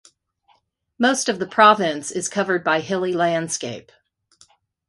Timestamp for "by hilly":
2.63-3.13